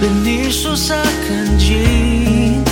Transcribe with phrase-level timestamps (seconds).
[0.00, 0.94] 离你宿舍
[1.28, 2.62] 很近。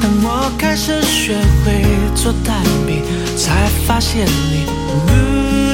[0.00, 1.82] 当我开始学会
[2.14, 3.02] 做蛋饼，
[3.36, 5.04] 才发现你不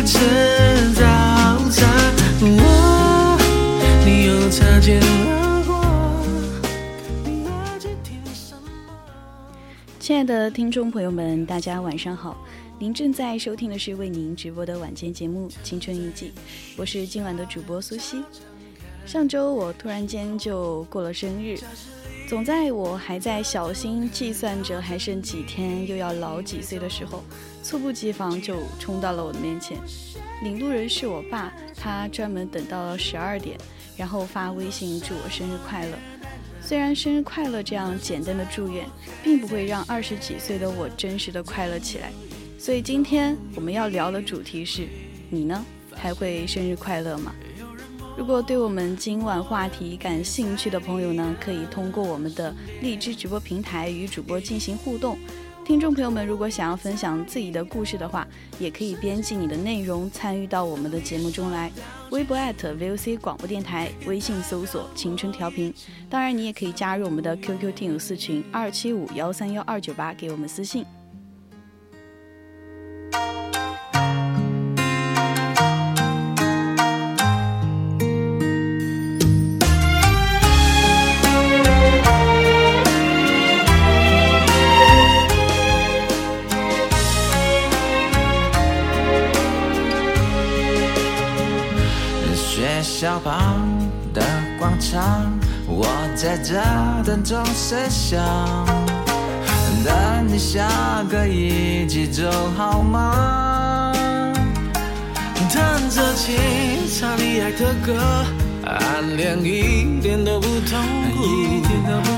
[0.06, 0.18] 吃
[0.94, 1.02] 早
[1.70, 1.88] 餐。
[2.40, 3.38] 我，
[4.04, 5.76] 你又擦肩而过。
[9.98, 12.36] 亲爱的听众朋友们，大家晚上好！
[12.78, 16.26] 您正在收听的是为您直播的晚间节目《青春印记》，
[16.76, 18.22] 我是今晚的主播苏西。
[19.06, 21.56] 上周我突然间就过了生日，
[22.28, 27.22] 总在我还在小心计算着还剩几天又要老几岁的时候，
[27.62, 29.78] 猝不及防就冲到了我的面前。
[30.42, 33.56] 领路人是我爸，他专门等到了十二点，
[33.96, 35.92] 然后发微信祝我生日快乐。
[36.60, 38.84] 虽然生日快乐这样简单的祝愿，
[39.22, 42.10] 并不会让二十几岁的我真实的快乐起来，
[42.58, 44.88] 所以今天我们要聊的主题是：
[45.30, 47.32] 你呢，还会生日快乐吗？
[48.16, 55.18] 如果对我们今晚话题感兴趣的朋友呢，可以通过我们的荔枝直播平台与主播进行互动。
[55.66, 58.26] 听众朋友们，如果想要分享自己的故事的话，
[58.58, 61.70] 也可以编辑你的内容参与到我们的节目中来。
[62.10, 65.74] 微博 @VOC 广播电台，微信搜索“青春调频”。
[66.08, 70.86] 当然，你也可以加入我们的 QQ 听友四群二七五幺三幺二九八，给我们私信。
[94.76, 95.32] 广场，
[95.66, 96.54] 我在这
[97.02, 98.22] 等钟声响，
[99.82, 100.68] 等你下
[101.10, 103.94] 课一起走好吗？
[105.50, 106.36] 弹着琴，
[106.98, 107.98] 唱你爱的歌，
[108.66, 110.78] 暗恋一点都不痛
[111.16, 111.22] 苦，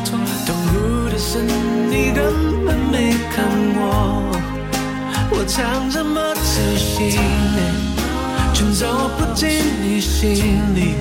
[0.04, 0.18] 痛
[0.66, 3.46] 苦的是你根本没看
[3.76, 4.32] 我，
[5.30, 7.20] 我唱这么自信。
[8.52, 9.48] 却走不进
[9.80, 10.96] 你心里，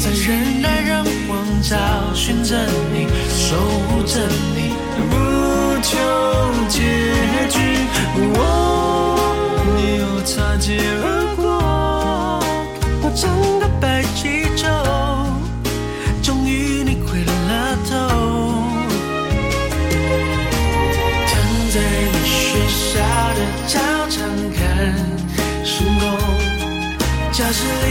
[0.00, 1.76] 在人来人往找
[2.14, 2.56] 寻着
[2.90, 4.18] 你，守护着
[4.54, 4.72] 你，
[5.10, 5.14] 不
[5.82, 5.98] 求
[6.70, 6.80] 结
[7.50, 7.60] 局。
[9.76, 11.04] 你又擦肩而
[11.36, 11.44] 过，
[13.02, 13.28] 我整
[13.60, 14.66] 个白气球，
[16.22, 17.92] 终于你回了头，
[21.28, 21.30] 躺
[21.70, 21.76] 在
[22.10, 22.56] 你学
[22.88, 22.96] 校
[23.36, 23.38] 的
[23.68, 23.78] 操
[24.08, 24.16] 场
[24.56, 24.58] 看
[25.62, 26.02] 星空。
[27.32, 27.88] 教室里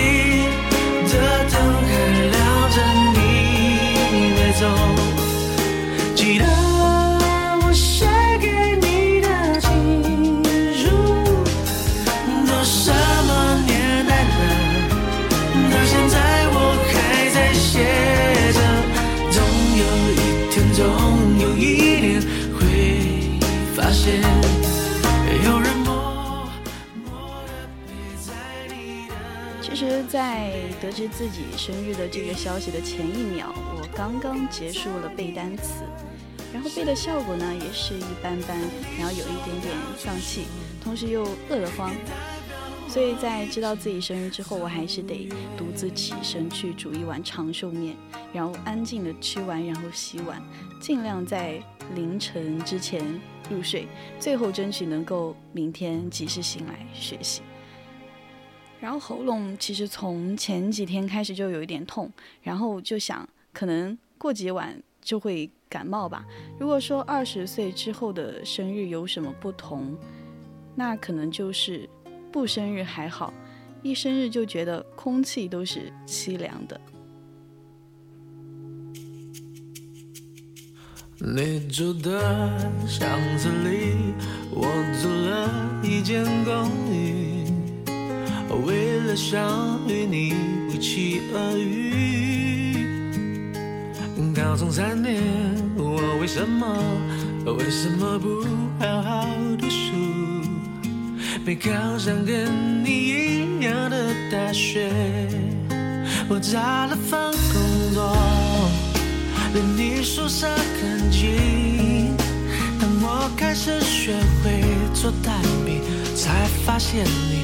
[30.90, 35.84] 得知自己生日的这个消息的前一秒，我刚刚结束了背单词，
[36.52, 38.60] 然后背的效果呢也是一般般，
[38.98, 40.46] 然后有一点点丧气，
[40.84, 41.94] 同时又饿得慌，
[42.88, 47.96] 所以在知道自己生日之后，我还是得独自起身去煮一碗长寿面，
[48.34, 50.42] 然后安静的吃完，然后洗碗，
[50.82, 51.62] 尽量在
[51.94, 53.06] 凌晨之前
[53.48, 53.88] 入睡，
[54.20, 57.44] 最后争取能够明天及时醒来学习。
[58.80, 62.12] 然后喉咙其实从前几天开始就有一点痛
[62.42, 66.26] 然后就想可能过几晚就会感冒吧。
[66.58, 69.98] 如果说二十岁之后的生日有什么不同
[70.76, 71.88] 那可能就是
[72.32, 73.34] 不生日还好
[73.82, 76.80] 一生日就觉得空气都是凄凉的。
[81.22, 82.22] 你住的
[82.88, 84.14] 巷子里
[84.52, 84.68] 我
[85.02, 87.39] 租了一间公寓。
[88.56, 90.34] 为了想与你
[90.70, 91.90] 不期而遇。
[94.36, 95.22] 高中三年，
[95.76, 96.66] 我为什么
[97.46, 98.44] 为什么不
[98.80, 99.96] 好好读书？
[101.46, 104.90] 没考上跟你一样的大学，
[106.30, 107.20] 我找了份
[107.54, 108.16] 工作。
[109.54, 110.48] 离你宿舍
[110.82, 112.16] 很近。
[112.80, 114.14] 当我开始学
[114.44, 114.62] 会
[114.94, 115.82] 做蛋饼，
[116.16, 117.44] 才发现你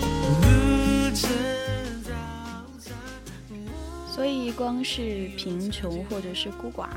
[4.25, 6.88] 所以，光是贫穷或者是孤寡，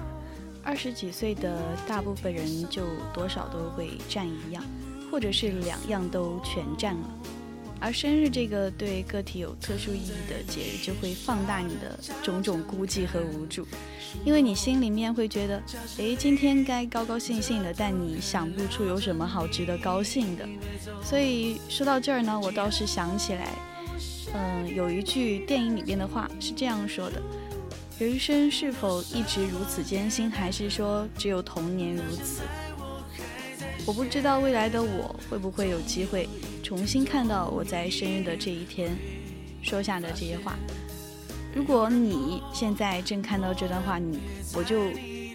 [0.64, 2.82] 二十几岁的大部分人就
[3.12, 4.64] 多少都会占一样，
[5.10, 7.10] 或者是两样都全占了。
[7.80, 13.66] 而生日这个对个体有特殊意义的节日，就会放大你的种种孤寂和无助，
[14.24, 15.62] 因为你心里面会觉得，
[15.98, 20.48] 诶，今天该高高兴兴的，但你想不出有什么好值得高兴的。
[21.04, 23.50] 所以说到这儿呢，我倒是想起来，
[24.34, 27.20] 嗯，有一句电影里边的话是这样说的：
[27.98, 32.42] 人生是否一直如此艰辛，还是说只有童年如此？
[33.86, 36.28] 我不知道未来的我会不会有机会。
[36.62, 38.94] 重新看到我在生日的这一天
[39.62, 40.54] 说下的这些话，
[41.54, 44.18] 如果你现在正看到这段话，你
[44.54, 44.78] 我就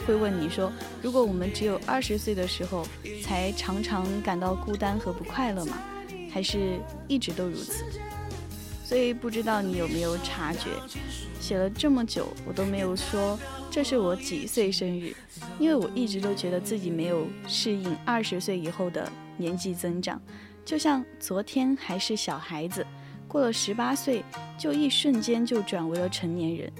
[0.05, 2.85] 会问你说：如果我们只有二十岁的时候
[3.23, 5.79] 才常常感到孤单和不快乐吗？
[6.31, 7.83] 还是一直都如此？
[8.83, 10.69] 所以不知道你有没有察觉，
[11.39, 13.39] 写了这么久我都没有说
[13.71, 15.15] 这是我几岁生日，
[15.57, 20.21] 因为我一直都觉得自己没有适应二十岁以后的年纪增长。
[20.65, 22.85] 就像昨天还是小孩子，
[23.27, 24.23] 过了十八岁，
[24.57, 26.71] 就一瞬间就转为了成年人。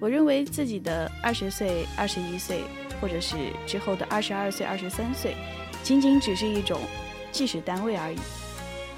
[0.00, 2.62] 我认为自己的二十岁、二十一岁，
[3.00, 3.36] 或者是
[3.66, 5.34] 之后的二十二岁、二十三岁，
[5.82, 6.80] 仅仅只是一种
[7.30, 8.18] 计时单位而已。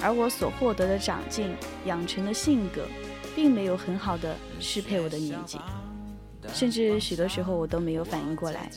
[0.04, 1.56] 而我所获得的长进、
[1.86, 2.82] 养成的性格，
[3.34, 5.58] 并没有很好的适配我的年纪，
[6.52, 8.68] 甚至许多时候我都没有反应过来。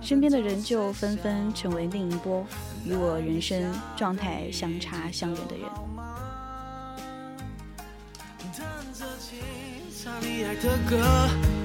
[0.00, 2.42] 身边的人就纷纷成为另一波
[2.86, 3.62] 与我人生
[3.94, 5.68] 状态相差相远的人。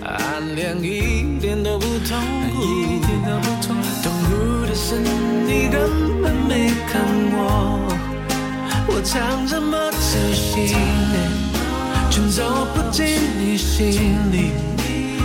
[0.04, 2.20] 暗恋一点都不痛
[2.52, 2.62] 苦，
[3.64, 3.74] 痛
[4.26, 7.02] 苦的是你根本没看
[7.32, 7.95] 我，
[8.98, 10.74] 我唱这么仔细，
[12.10, 13.06] 却走不进
[13.38, 13.92] 你心
[14.32, 14.54] 里。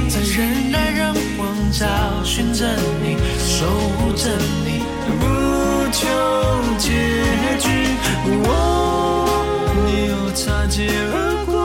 [0.09, 1.87] 在人来人往找
[2.25, 2.67] 寻着
[3.01, 4.29] 你，守护着
[4.67, 4.83] 你，
[5.21, 5.23] 不
[5.93, 6.03] 求
[6.79, 6.91] 结
[7.61, 7.87] 局。
[8.43, 9.47] 我，
[9.87, 11.15] 你又擦肩而
[11.47, 11.60] 过，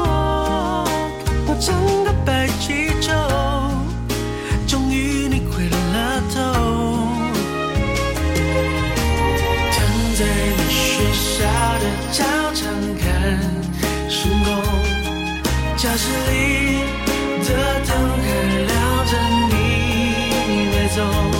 [20.98, 21.35] 你没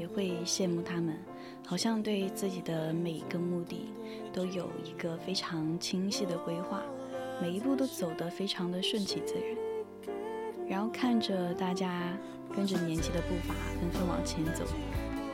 [0.00, 1.14] 也会羡慕他们，
[1.66, 3.92] 好像对自己的每一个目的
[4.32, 6.80] 都有一个非常清晰的规划，
[7.38, 9.44] 每一步都走得非常的顺其自然。
[10.66, 12.16] 然后看着大家
[12.56, 14.64] 跟着年纪的步伐纷纷往前走，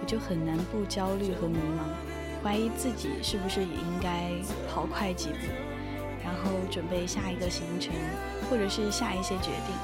[0.03, 4.33] 我就很难不焦虑和迷茫，怀疑自己是不是也应该
[4.69, 5.47] 跑快几步，
[6.25, 7.95] 然后准备下一个行程，
[8.51, 9.77] 或者是下一些决定。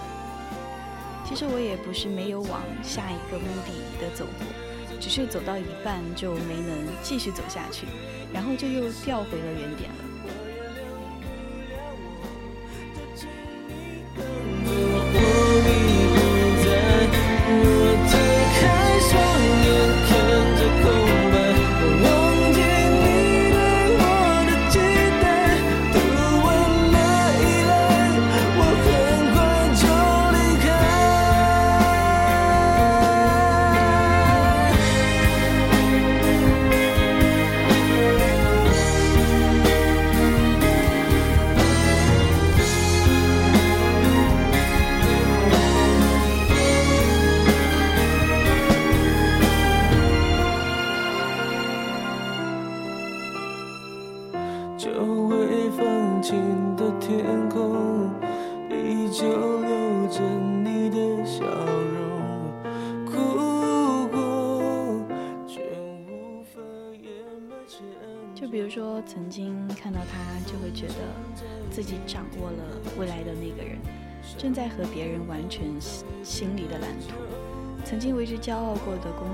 [1.24, 4.71] 其实我也不是没有往下一个目的的走过，
[5.02, 7.88] 只是走到一半就没能继续走下去，
[8.32, 10.11] 然后就又掉回了原点了。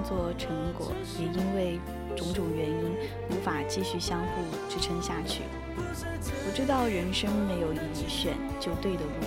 [0.09, 1.79] 作成果，也因为
[2.17, 2.97] 种种原因
[3.31, 5.43] 无法继续相互支撑下去。
[5.77, 9.27] 我知道人生没有一选就对的路，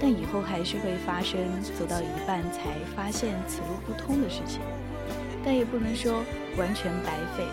[0.00, 4.60] 但以后还是会发生走到一半才发现此路不通的事情，
[5.42, 6.22] 但也不能说
[6.58, 7.44] 完全白费。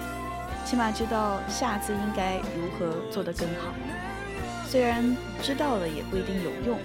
[0.65, 3.73] 起码知道下次应该如何做得更好。
[4.67, 6.77] 虽然知道了也不一定有用，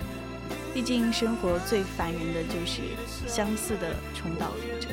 [0.72, 2.80] 毕竟生活最烦人的就是
[3.26, 4.88] 相似的重蹈覆辙。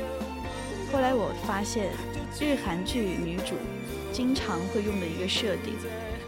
[0.92, 1.90] 后来我发现，
[2.40, 3.56] 日韩剧女主
[4.12, 5.74] 经常会用的一个设定，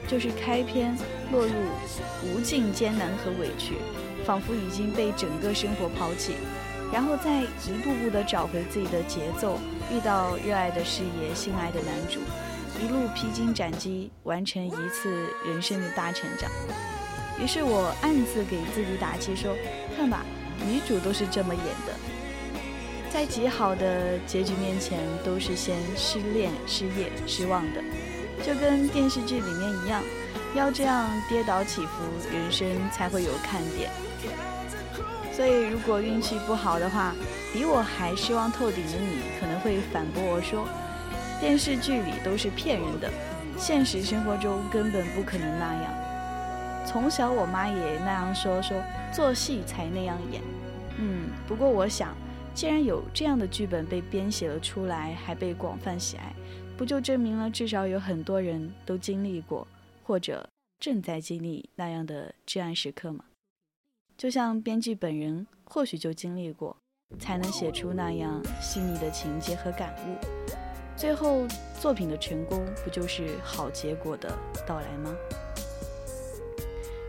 [0.07, 0.97] 就是开篇
[1.31, 1.53] 落入
[2.23, 3.75] 无尽艰难和委屈，
[4.25, 6.35] 仿佛已经被整个生活抛弃，
[6.93, 9.59] 然后再一步步的找回自己的节奏，
[9.91, 12.21] 遇到热爱的事业、心爱的男主。
[12.81, 16.49] 一路披荆斩棘，完成一次人生的大成长。
[17.37, 19.53] 于是我暗自给自己打气，说
[19.95, 20.25] ：“看吧，
[20.65, 21.93] 女主都是这么演的，
[23.13, 27.79] 在极好的结局面前，都是先失恋、失业、失望的，
[28.43, 30.01] 就跟电视剧里面一样，
[30.55, 31.91] 要这样跌倒起伏，
[32.33, 33.91] 人生才会有看点。
[35.31, 37.13] 所以，如果运气不好的话，
[37.53, 40.67] 比我还失望透顶的你，可能会反驳我说。”
[41.39, 43.11] 电视剧里都是骗人的，
[43.59, 45.93] 现实生活中根本不可能那样。
[46.83, 48.75] 从小我妈也那样说，说
[49.13, 50.41] 做戏才那样演。
[50.97, 52.09] 嗯，不过我想，
[52.53, 56.33] 既然有这样的剧本被编写了出来，还被广泛喜爱，
[56.77, 59.67] 不就证明了至少有很多人都经历过，
[60.03, 60.47] 或者
[60.79, 63.25] 正在经历那样的至暗时刻吗？
[64.15, 66.77] 就像编剧本人或许就经历过，
[67.17, 70.15] 才能写出那样细腻的情节和感悟。
[70.95, 71.47] 最后
[71.79, 74.29] 作品的成功，不就是好结果的
[74.67, 75.15] 到来吗？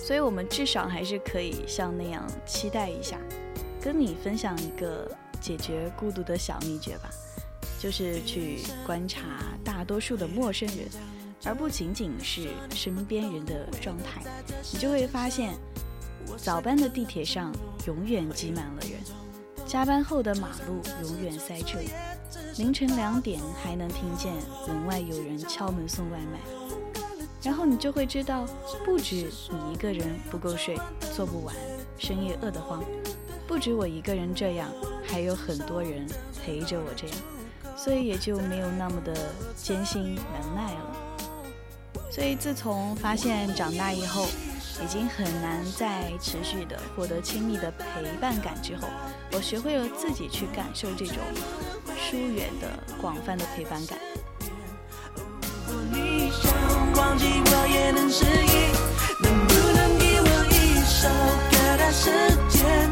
[0.00, 3.20] 所以，我们至少还是可以像那样期待一下。
[3.80, 5.10] 跟你分享一个
[5.44, 7.10] 解决孤独的小秘诀吧，
[7.78, 9.20] 就是去观察
[9.62, 10.88] 大多数的陌生人，
[11.44, 14.22] 而不仅仅是身边人的状态，
[14.72, 15.54] 你就会发现，
[16.38, 17.54] 早班的地铁上
[17.86, 18.92] 永远挤满了人，
[19.66, 21.78] 加班后的马路永远塞车。
[22.56, 24.32] 凌晨两点还能听见
[24.66, 26.40] 门外有人敲门送外卖，
[27.42, 28.46] 然后你就会知道，
[28.82, 30.74] 不止你一个人不够睡，
[31.14, 31.54] 做不完，
[31.98, 32.82] 深夜饿得慌，
[33.46, 34.68] 不止我一个人这样，
[35.06, 36.06] 还有很多人
[36.44, 37.16] 陪着我这样，
[37.76, 39.14] 所以也就没有那么的
[39.54, 40.96] 艰辛难耐了。
[42.10, 44.26] 所以自从发现长大以后，
[44.82, 48.88] 已经很难再持续的获得亲密的陪伴感之后，
[49.32, 51.16] 我学会了自己去感受这种
[51.98, 52.68] 疏远的
[53.00, 53.98] 广泛的陪伴感。
[56.96, 58.72] 忘记我也能适应，
[59.20, 60.52] 能不能给我一
[60.84, 61.53] 首？
[61.94, 62.10] 时
[62.48, 62.90] 间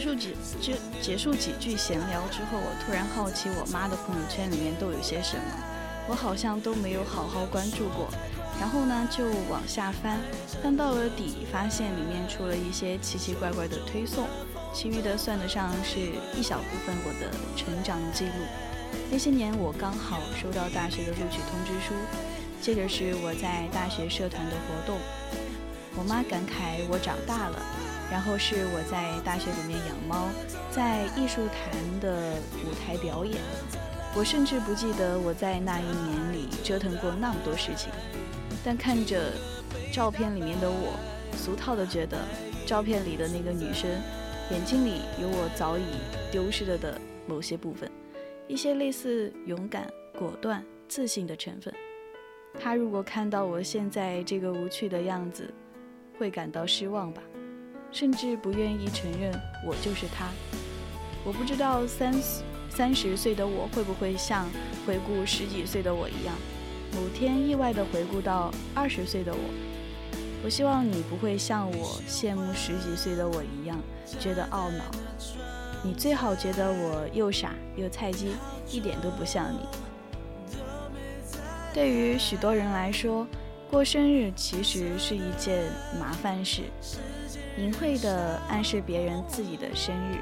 [0.00, 5.42] 结束几就结束几句闲聊之后，我突然好奇我妈的朋友圈里面都有些什么，
[6.08, 8.08] 我好像都没有好好关注过。
[8.58, 10.18] 然后呢，就往下翻，
[10.62, 14.26] 翻到了底，发现里面出了一些奇奇怪怪的推送，
[14.72, 16.00] 其余的算得上是
[16.34, 18.32] 一小部分我的成长记录。
[19.10, 21.92] 那些年，我刚好收到大学的录取通知书，
[22.62, 24.98] 接着是我在大学社团的活动，
[25.94, 27.62] 我妈感慨我长大了。
[28.10, 30.28] 然后是我在大学里面养猫，
[30.70, 33.40] 在艺术坛的舞台表演。
[34.16, 37.92] 我甚至不记得我在那一年里折腾过那么多事情，
[38.64, 39.32] 但看着
[39.92, 40.98] 照片里面的我，
[41.36, 42.18] 俗套的觉得
[42.66, 43.88] 照片里的那个女生
[44.50, 45.84] 眼睛里有我早已
[46.32, 47.88] 丢失了的某些部分，
[48.48, 51.72] 一些类似勇敢、果断、自信的成分。
[52.58, 55.48] 她如果看到我现在这个无趣的样子，
[56.18, 57.22] 会感到失望吧。
[57.92, 59.32] 甚至不愿意承认
[59.66, 60.28] 我就是他。
[61.24, 62.14] 我不知道三
[62.70, 64.48] 三十岁的我会不会像
[64.86, 66.34] 回顾十几岁的我一样，
[66.94, 69.40] 某天意外的回顾到二十岁的我。
[70.42, 73.78] 我希望你不会像我羡慕十几岁的我一样
[74.18, 74.84] 觉得懊恼。
[75.82, 78.32] 你最好觉得我又傻又菜鸡，
[78.70, 79.58] 一点都不像你。
[81.74, 83.26] 对于许多人来说，
[83.70, 86.62] 过生日其实是一件麻烦事，
[87.58, 90.18] 隐晦地暗示别人自己的生日，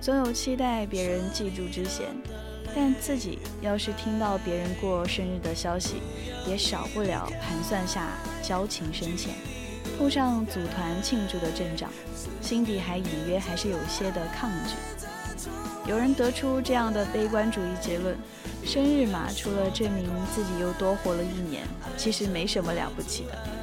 [0.00, 2.06] 总有期待别人记住之嫌。
[2.74, 5.96] 但自己要是听到别人过生日的消息，
[6.46, 8.08] 也少不了盘算下
[8.42, 9.34] 交情深浅，
[9.98, 11.90] 碰上组团庆祝的阵仗，
[12.40, 15.50] 心底还隐约还是有些的抗拒。
[15.90, 18.16] 有人得出这样的悲观主义结论：
[18.64, 21.66] 生日嘛，除了证明自己又多活了一年，
[21.98, 23.61] 其实没什么了不起的。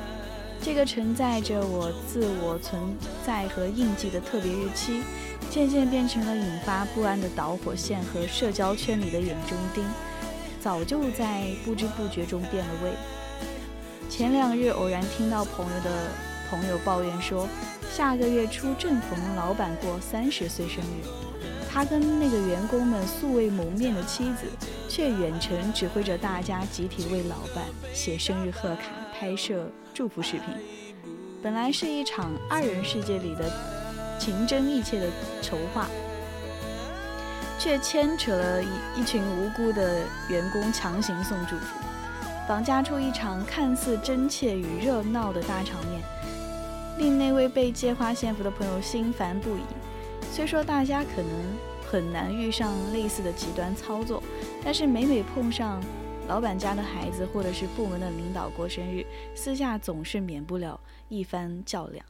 [0.62, 2.82] 这个承载着我自我存
[3.26, 5.02] 在和印记的特别日期。
[5.50, 9.84] 渐渐变成了引发不安的导火线和社交圈里的眼中钉，
[10.62, 12.92] 早就在不知不觉中变了味。
[14.10, 15.90] 前两日偶然听到朋友的
[16.52, 17.48] 朋友抱怨说，
[17.92, 21.08] 下个月初正逢老板过三十岁生日，
[21.68, 24.46] 他跟那个员工们素未谋面的妻子，
[24.88, 28.84] 却远程指挥着大家集体为老板写生日贺卡、
[29.18, 29.68] 拍摄
[30.00, 30.44] 祝福视频。
[31.44, 33.52] 本来是一场二人世界里的。
[34.18, 35.08] 情真意切的
[35.42, 35.88] 筹划，
[37.58, 41.66] 却牵扯了一一群无辜的员工强行送祝福，
[42.48, 46.02] 绑架出一场看似真切与热闹的大场面，
[46.98, 49.62] 令那位被借花献佛的朋友心烦不已。
[50.32, 51.32] 虽说大家可能
[51.90, 54.24] 很难遇上类似的极端操作，
[54.64, 55.82] 但是每每碰上
[56.30, 62.06] 老板家的孩子或者是部门的领导过生日，私下总是免不了一番较量。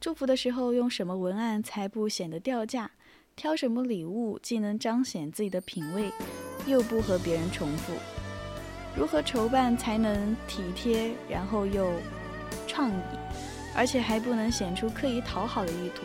[0.00, 2.90] 祝福的时候用什么文案才不显得掉价？
[3.36, 6.10] 挑什么礼物既能彰显自己的品味，
[6.66, 7.92] 又不和别人重复？
[8.96, 11.92] 如何筹办才能体贴，然后又
[12.66, 13.16] 创意，
[13.76, 16.02] 而且还不能显出刻意讨好的意图？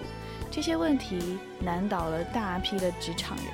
[0.52, 3.46] 这些问题难倒了大批的职场人。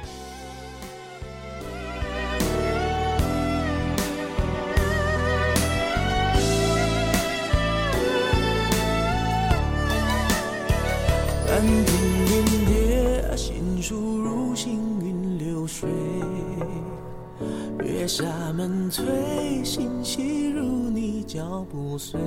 [21.94, 22.20] 脚步碎。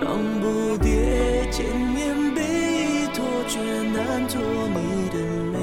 [0.00, 2.40] 忙不迭，千年笔
[3.14, 3.60] 托，却
[3.92, 5.18] 难托你的
[5.52, 5.54] 美。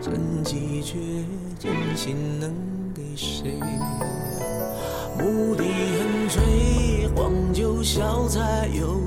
[0.00, 0.96] 真迹绝，
[1.58, 2.52] 真心能
[2.94, 3.58] 给谁？
[5.18, 5.64] 牧笛
[5.98, 8.97] 横吹，黄酒小菜又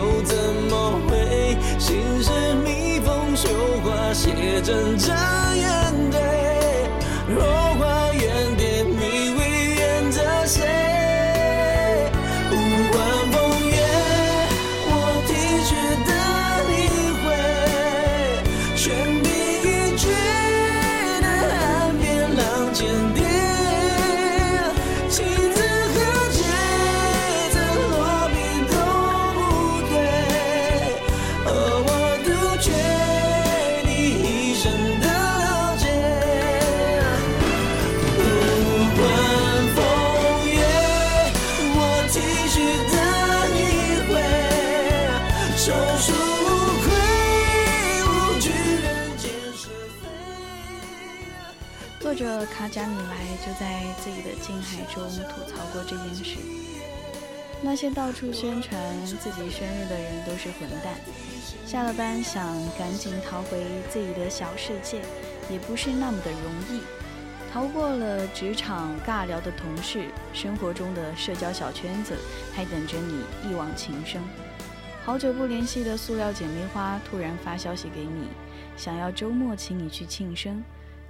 [0.00, 0.34] 又怎
[0.70, 1.58] 么会？
[1.78, 2.30] 心事
[2.64, 3.48] 密封，绣
[3.84, 5.12] 花鞋沾着
[5.54, 6.18] 眼泪。
[52.60, 56.36] 作者卡贾米莱就在自己的《静海》中吐槽过这件事。
[57.62, 60.94] 那些到处宣传自己生日的人都是混蛋，
[61.64, 62.46] 下了班想
[62.78, 65.00] 赶紧逃回自己的小世界，
[65.50, 66.82] 也不是那么的容易。
[67.50, 72.14] 逃过了职场尬聊的同事，生活中的社交小圈子
[72.54, 74.20] 还等着你一往情深。
[75.02, 78.28] 好久不联系的塑料姐妹花突然发消息给你，
[78.76, 80.62] 想要周末请你去庆生，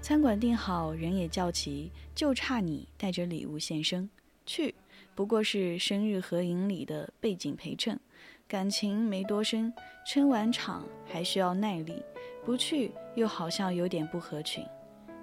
[0.02, 4.08] 餐馆订好，人也叫齐，就差你带着礼物现身
[4.46, 4.74] 去。
[5.14, 8.00] 不过是生日合影里的背景陪衬，
[8.48, 9.72] 感情没多深，
[10.06, 12.02] 撑完场还需要耐力，
[12.44, 14.64] 不去又好像有点不合群。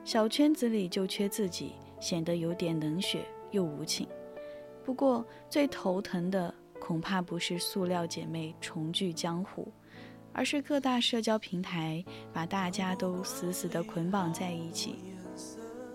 [0.06, 4.08] 小圈子里就缺自己，显得有点冷血又无情。
[4.86, 9.70] 不过最头疼的恐怕不是塑料姐妹重聚江湖，
[10.38, 14.98] 而是各大社交平台把大家都死死地捆绑在一起。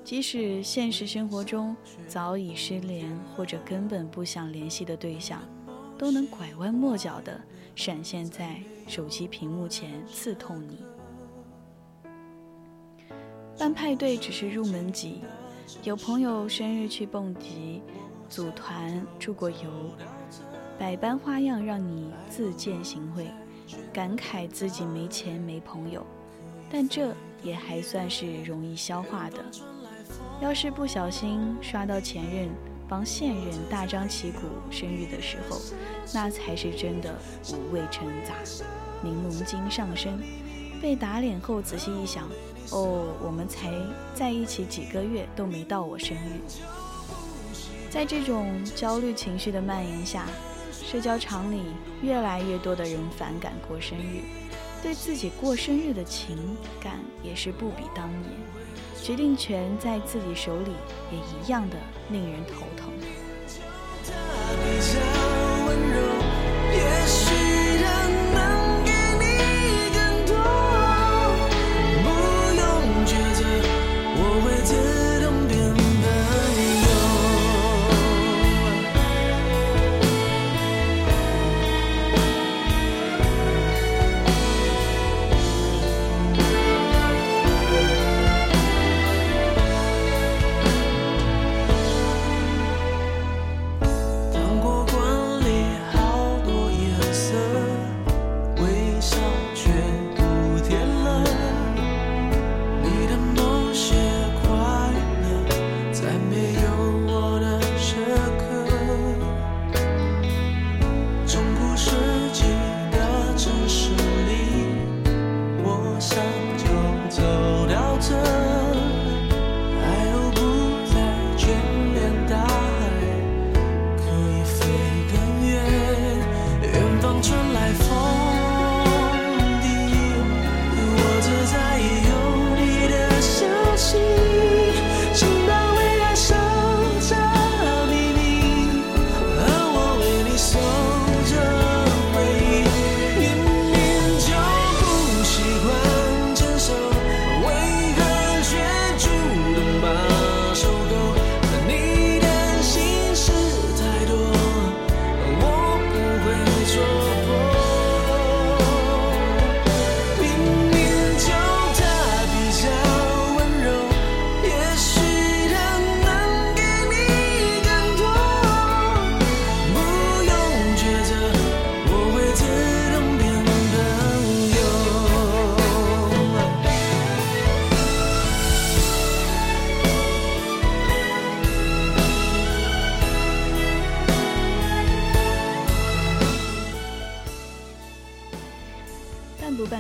[0.03, 1.77] 即使现实生活中
[2.09, 5.41] 早已失联或者根本不想联系的对象，
[5.97, 7.41] 都能拐弯抹角地
[7.77, 10.85] 闪现在手机屏幕前刺痛你。
[13.57, 15.21] 办派对只是入门级，
[15.85, 17.81] 有朋友生日去蹦极，
[18.29, 19.71] 组团出国游，
[20.81, 23.29] 百般花样让你自荐行贿，
[23.93, 26.05] 感慨自己没钱没朋友，
[26.71, 29.45] 但这也还算是容易消化的。
[30.41, 32.49] 要是不小心刷到前任
[32.89, 35.61] 帮现任大张旗鼓生日的时候，
[36.13, 37.15] 那才是真的
[37.53, 38.35] 五味陈杂，
[39.03, 40.19] 柠檬精上身。
[40.81, 42.29] 被打脸后仔细一想，
[42.71, 43.71] 哦，我们才
[44.15, 46.41] 在一起几个月都没到我生日。
[47.89, 50.27] 在这种焦虑情绪的蔓延下，
[50.93, 51.63] 社交场里
[52.03, 54.21] 越来越多的人反感过生日，
[54.83, 58.31] 对自己过生日的情感也是不比当年。
[59.03, 60.73] 决定权在自己手里，
[61.11, 61.77] 也一样的
[62.11, 62.93] 令人头疼。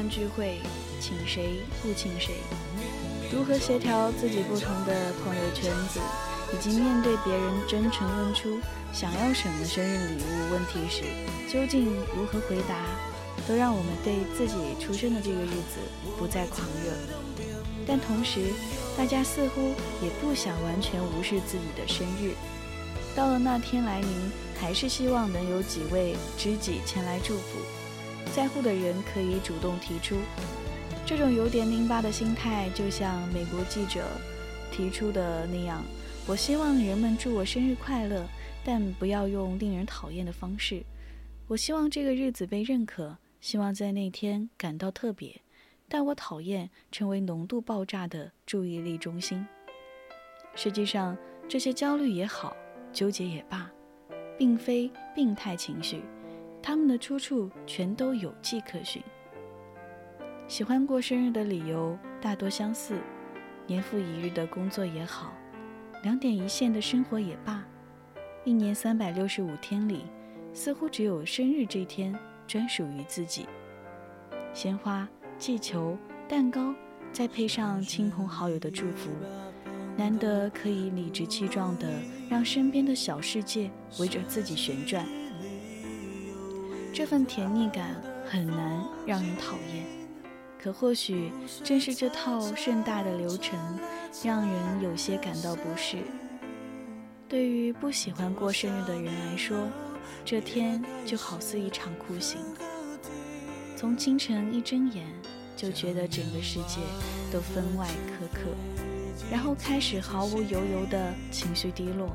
[0.08, 0.60] 聚会，
[1.00, 2.36] 请谁不请谁？
[3.32, 6.00] 如何协调自己不同的朋友圈子，
[6.52, 8.60] 以及面对别人真诚问出
[8.92, 11.02] 想要什么生日礼物问题时，
[11.52, 12.76] 究竟如何回答，
[13.46, 15.80] 都让我们对自己出生的这个日子
[16.18, 16.92] 不再狂热。
[17.86, 18.52] 但同时，
[18.96, 22.32] 大家似乎也不想完全无视自己的生日。
[23.14, 24.08] 到了那天来临，
[24.58, 27.58] 还是希望能有几位知己前来祝福。
[28.34, 30.16] 在乎的人可以主动提出，
[31.04, 34.06] 这种有点拧巴的心态，就像美国记者
[34.72, 35.84] 提出的那样：
[36.26, 38.26] 我希望人们祝我生日快乐，
[38.64, 40.82] 但不要用令人讨厌的方式。
[41.46, 45.42] 我希望这个日子被认可，希望在那天感到特别，
[45.86, 49.46] 但我讨厌成为浓度爆炸的注意力中心。
[50.54, 51.16] 实际上，
[51.46, 52.56] 这些焦虑也好，
[52.94, 53.70] 纠结也罢，
[54.38, 56.02] 并非病态情绪，
[56.62, 59.02] 他们的出处全都有迹可循。
[60.46, 62.96] 喜欢过生日的理由大多相似，
[63.66, 65.32] 年复一日的工作也好，
[66.02, 67.64] 两点一线的生活也罢，
[68.44, 70.04] 一年三百六十五天里，
[70.52, 73.46] 似乎只有生日这天专属于自己。
[74.54, 75.96] 鲜花、气球、
[76.28, 76.74] 蛋糕，
[77.12, 79.10] 再配上亲朋好友的祝福，
[79.96, 81.88] 难得可以理直气壮地
[82.28, 85.06] 让身边的小世界围着自己旋转。
[86.92, 87.96] 这份甜腻感
[88.28, 89.86] 很难让人讨厌。
[90.62, 91.32] 可或许
[91.64, 93.58] 正是这套盛大的流程，
[94.22, 95.98] 让人有些感到不适。
[97.28, 99.56] 对于不喜欢过生日的人来说，
[100.24, 102.38] 这天就好似一场酷刑。
[103.74, 105.06] 从清晨一睁眼，
[105.56, 106.78] 就觉得整个世界
[107.32, 108.40] 都分外苛刻，
[109.30, 112.08] 然后开始毫无由由的情绪低落。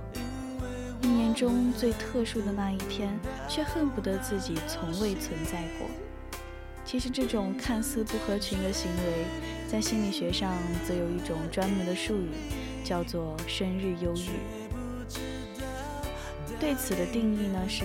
[1.01, 5.87] 一年中最特殊的那一天，却恨不得自己从未存在过。
[6.83, 9.25] 其实，这种看似不合群的行为，
[9.69, 10.55] 在心理学上
[10.87, 12.29] 则有一种专门的术语，
[12.83, 14.29] 叫做“生日忧郁”。
[16.59, 17.83] 对此的定义呢，是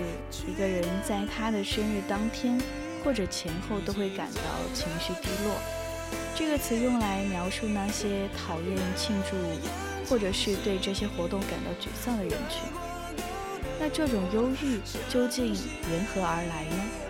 [0.49, 2.59] 一个人在他的生日当天
[3.05, 4.41] 或者前后都会感到
[4.73, 5.55] 情绪低落。
[6.35, 9.37] 这个词用来描述那些讨厌庆祝，
[10.09, 12.63] 或者是对这些活动感到沮丧的人群。
[13.79, 17.02] 那这种忧郁究竟缘何而来呢？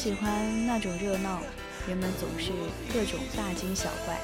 [0.00, 1.42] 喜欢那种热闹，
[1.86, 2.52] 人们总是
[2.90, 4.18] 各种大惊小怪。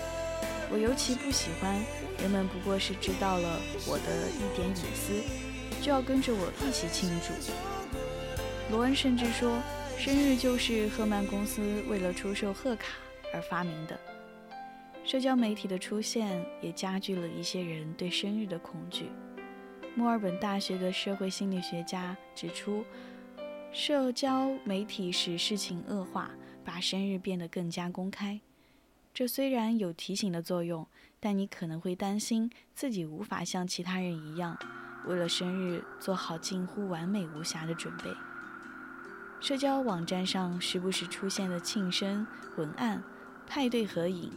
[0.72, 1.78] 我尤其不喜欢
[2.18, 8.74] 人们不过是知道了我的一点隐私，就要跟着我一起庆祝。
[8.74, 9.60] 罗恩甚至说，
[9.98, 11.60] 生日就是赫曼公司
[11.90, 12.94] 为了出售贺卡
[13.34, 14.00] 而发明的。
[15.04, 19.10] 社交媒体的出现也加剧了一些人对生日的恐惧。
[19.94, 22.82] 墨尔本大学的社会心理学家指出，
[23.78, 26.30] 社交媒体使事情恶化，
[26.64, 28.40] 把生日变得更加公开。
[29.12, 30.88] 这虽然有提醒的作用，
[31.20, 34.58] 但你可能会担心自己无法像其他人一样，
[35.06, 38.04] 为了生日做好近乎完美无瑕的准备。
[39.42, 43.02] 社交网站上时不时出现的庆生文案、
[43.46, 44.32] 派对合影。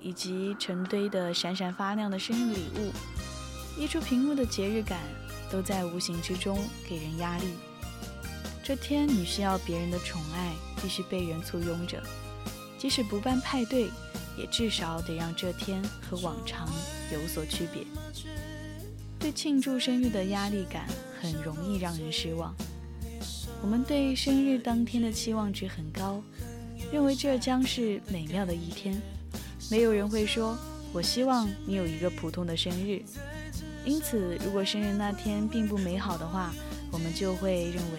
[0.00, 2.90] 以及成堆的闪闪发亮的生日礼物，
[3.80, 4.98] 溢出屏幕的节日感，
[5.48, 6.58] 都在无形之中
[6.88, 7.71] 给人压力。
[8.64, 12.00] 这天你需要别人的宠爱，必须被人簇拥着，
[12.78, 13.90] 即使不办派对，
[14.38, 16.68] 也至少得让这天和往常
[17.12, 17.82] 有所区别。
[19.18, 20.86] 对庆祝生日的压力感
[21.20, 22.54] 很容易让人失望。
[23.60, 26.22] 我们对生日当天的期望值很高，
[26.92, 29.00] 认为这将是美妙的一天。
[29.70, 30.56] 没有人会说
[30.92, 33.02] ：“我希望你有一个普通的生日。”
[33.84, 36.52] 因此，如果生日那天并不美好的话，
[36.92, 37.98] 我们就会认为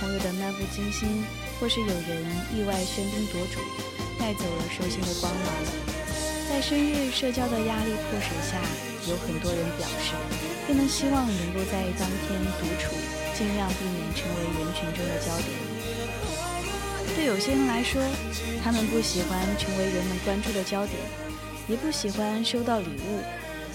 [0.00, 1.24] 朋友的漫不经心，
[1.58, 3.60] 或是有人意外喧宾夺主，
[4.18, 5.44] 带走了寿星的光芒。
[6.50, 8.60] 在生日社交的压力迫使下，
[9.08, 10.12] 有很多人表示，
[10.68, 12.92] 更能希望能够在当天独处，
[13.32, 15.48] 尽量避免成为人群中的焦点。
[17.16, 18.02] 对有些人来说，
[18.62, 20.98] 他们不喜欢成为人们关注的焦点，
[21.66, 23.20] 也不喜欢收到礼物，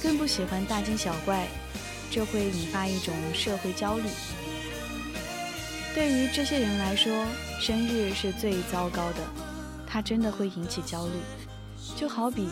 [0.04, 1.48] 更不喜欢大惊小怪，
[2.12, 4.04] 这会引发一种社会焦虑。
[5.98, 7.26] 对于这些人来说，
[7.60, 9.18] 生日是最糟糕的，
[9.88, 11.14] 它真的会引起焦虑。
[11.96, 12.48] 就好比，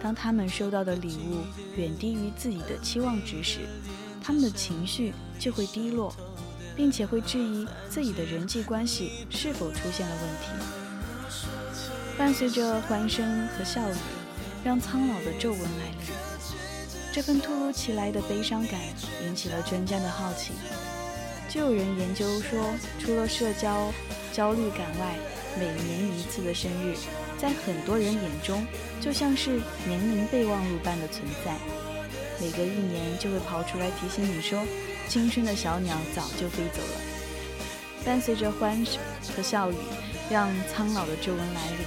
[0.00, 1.38] 当他们收到的礼物
[1.76, 3.58] 远低于自己的期望值时，
[4.22, 6.14] 他们的情绪就会低落，
[6.76, 11.34] 并且会质疑自己的人际关系是否出现了问题。
[12.16, 13.96] 伴随着欢声和笑语，
[14.62, 16.14] 让苍老的皱纹来临。
[17.12, 18.80] 这份突如其来的悲伤感
[19.26, 20.52] 引起了专家的好奇。
[21.56, 23.90] 就有人研究说，除了社交
[24.30, 25.16] 焦虑感外，
[25.58, 26.94] 每年一次的生日，
[27.38, 28.62] 在很多人眼中
[29.00, 31.56] 就像是年龄备忘录般的存在。
[32.38, 34.62] 每隔一年就会跑出来提醒你说，
[35.08, 37.00] 青春的小鸟早就飞走了。
[38.04, 39.00] 伴随着欢声
[39.34, 39.76] 和笑语，
[40.30, 41.86] 让苍老的皱纹来临。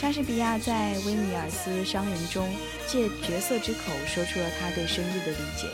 [0.00, 2.52] 莎士比亚在《威尼尔斯商人》中，
[2.88, 5.68] 借角色之口说出了他对生日的理解。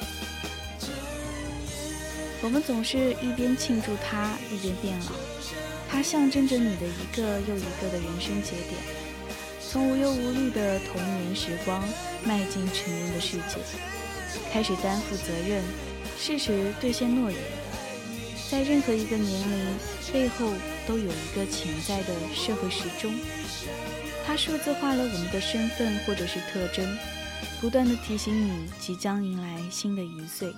[2.43, 5.13] 我们总是一边庆祝它，一边变老。
[5.91, 8.81] 它象征着你的一个又一个的人生节点，
[9.61, 11.87] 从无忧无虑的童年时光
[12.25, 13.59] 迈进成人的世界，
[14.53, 15.63] 开始担负责任，
[16.19, 17.39] 适时兑现诺言。
[18.51, 19.77] 在任何一个年龄
[20.13, 20.53] 背后，
[20.87, 23.13] 都有一个潜在的社会时钟，
[24.25, 26.99] 它数字化了我们的身份或者是特征，
[27.61, 30.55] 不断的提醒你即将迎来新的一岁。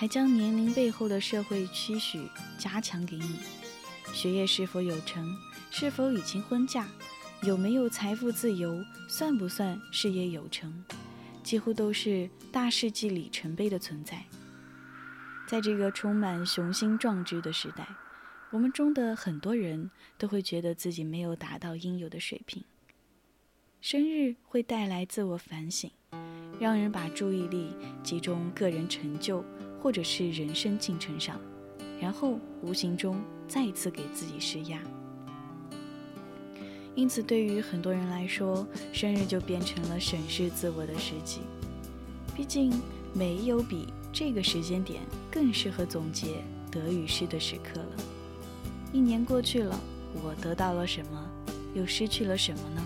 [0.00, 2.20] 还将年龄背后的社会期许
[2.56, 3.40] 加强给你：
[4.14, 5.36] 学业是否有成，
[5.72, 6.86] 是否已经婚嫁，
[7.42, 10.84] 有没有财富自由，算不算事业有成，
[11.42, 14.24] 几乎都是大事记里程碑的存在。
[15.48, 17.88] 在这个充满雄心壮志的时代，
[18.52, 22.62] 我们中的很多人都会觉得自己没有达到应有的水平。
[23.80, 25.90] 生日会带来自我反省，
[26.60, 27.74] 让人把注意力
[28.04, 29.44] 集中个人成就。
[29.80, 31.40] 或者是人生进程上，
[32.00, 34.78] 然后无形中再一次给自己施压。
[36.94, 41.42] 因此，对于很多人来说，生日就变成了审视自我的时机。
[42.34, 42.72] 毕竟，
[43.14, 45.00] 没有比这个时间点
[45.30, 47.96] 更适合总结得与失的时刻了。
[48.92, 49.78] 一年过去了，
[50.24, 51.30] 我得到了什么，
[51.74, 52.84] 又失去了什么呢？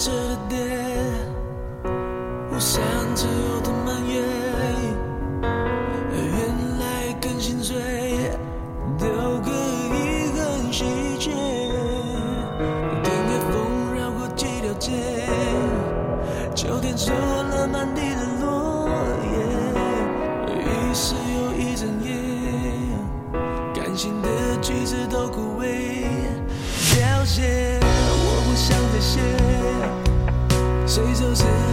[0.00, 0.58] 折的点，
[1.84, 2.82] 我想
[3.14, 4.39] 自由的蔓延。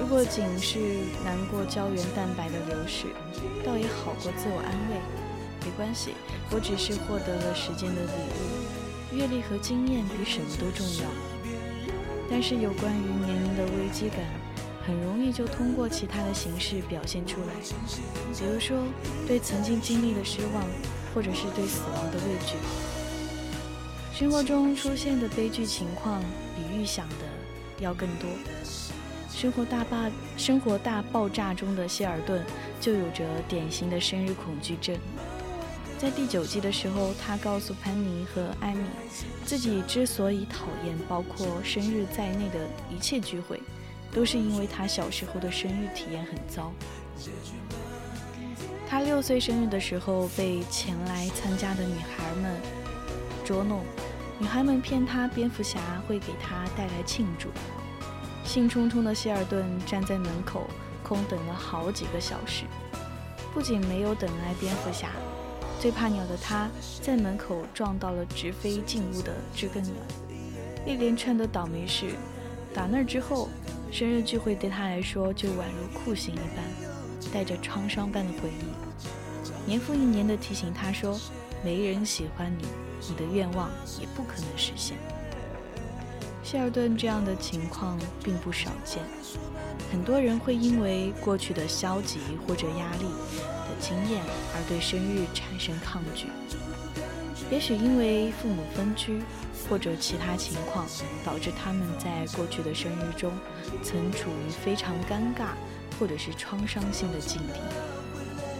[0.00, 0.78] 如果仅是
[1.24, 3.06] 难过胶原蛋白的流逝，
[3.64, 4.96] 倒也好过自我安慰。
[5.62, 6.14] 没关系，
[6.50, 11.10] 我只是获得了时间的礼物，阅历和经验比什么都重要。
[12.30, 14.24] 但是有关于年龄的危机感，
[14.86, 17.52] 很容易就通过其他的形式表现出来，
[18.38, 18.78] 比如说
[19.26, 20.64] 对曾经经历的失望，
[21.14, 22.56] 或者是对死亡的畏惧。
[24.14, 26.22] 生活中出现的悲剧情况
[26.56, 27.26] 比预想的
[27.78, 28.28] 要更多。
[29.40, 29.96] 生活大爆
[30.36, 32.44] 生活大爆炸中的谢尔顿
[32.78, 34.94] 就有着典型的生日恐惧症。
[35.96, 38.84] 在第九季的时候，他告诉潘妮和艾米，
[39.46, 43.58] 自己之所以讨厌包括生日在内的一切聚会，
[44.12, 46.70] 都是因为他小时候的生日体验很糟。
[48.86, 52.54] 他六岁生日的时候，被前来参加的女孩们
[53.42, 53.80] 捉弄。
[54.38, 57.48] 女孩们骗他，蝙蝠侠会给他带来庆祝。
[58.50, 60.66] 兴冲冲的希尔顿站在门口，
[61.04, 62.64] 空等了好几个小时。
[63.54, 65.10] 不仅没有等来蝙蝠侠，
[65.78, 66.68] 最怕鸟的他
[67.00, 69.92] 在门口撞到了直飞进屋的知更鸟。
[70.84, 72.16] 一连串的倒霉事，
[72.74, 73.48] 打那之后，
[73.92, 79.64] 生日聚会对他来说就宛如酷刑一般，带着创伤般的回忆。
[79.64, 81.16] 年复一年的提醒他说
[81.62, 82.64] ：“没人喜欢你。”
[83.08, 83.70] 你的愿望
[84.00, 84.96] 也不可能实现。
[86.50, 89.00] 希尔顿这样的情况并不少见，
[89.92, 94.20] 很多人会因为过去的消极或者压力的经验
[94.52, 96.26] 而对生日产生抗拒。
[97.52, 99.22] 也许因为父母分居
[99.68, 100.88] 或者其他情况，
[101.24, 103.30] 导致他们在过去的生日中
[103.80, 105.50] 曾处于非常尴尬
[106.00, 107.60] 或者是创伤性的境地，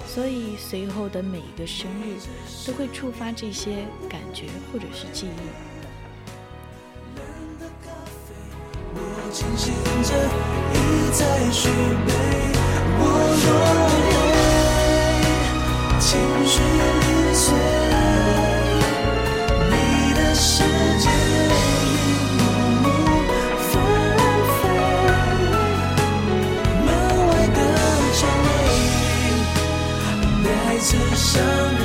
[0.07, 2.21] 所以随后的每一个生日
[2.65, 5.80] 都会触发这些感觉或者是记忆。
[9.33, 9.73] 清醒
[10.03, 10.13] 着
[10.73, 10.77] 一
[11.13, 12.13] 再续杯
[12.99, 13.01] 我
[13.47, 13.49] 落
[14.11, 14.13] 泪
[16.01, 16.09] 情
[16.45, 16.53] 绪
[17.01, 17.55] 零碎
[19.71, 19.73] 你
[20.15, 20.65] 的世
[20.99, 21.07] 界
[21.87, 21.87] 一
[22.39, 22.41] 幕
[22.83, 22.85] 幕
[23.71, 23.71] 纷
[24.59, 24.61] 飞
[26.85, 26.89] 门
[27.29, 27.59] 外的
[28.19, 28.49] 蔷薇
[30.43, 30.49] 带
[30.81, 31.31] 刺伤
[31.79, 31.85] 人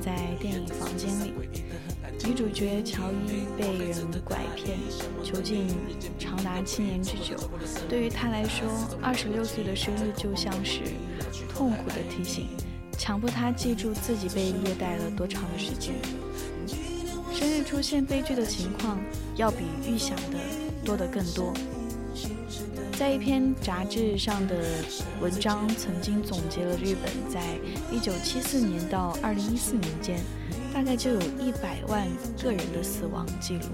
[0.00, 1.32] 在电影《房间里》，
[2.26, 4.78] 女主角乔伊被人拐骗，
[5.22, 5.68] 囚禁
[6.18, 7.36] 长达七年之久，
[7.88, 8.68] 对于她来说，
[9.02, 10.80] 二十六岁的生日就像是
[11.48, 12.48] 痛苦的提醒，
[12.98, 15.94] 强迫他记住自己被虐待了多长的时间。
[17.32, 18.98] 生日出现悲剧的情况，
[19.36, 20.38] 要比预想的
[20.84, 21.52] 多得更多。
[22.98, 24.56] 在一篇杂志上的
[25.20, 27.42] 文章曾经总结了日本在
[27.92, 30.18] 一九七四年到二零一四年间，
[30.72, 32.08] 大概就有一百万
[32.42, 33.66] 个人的死亡记录。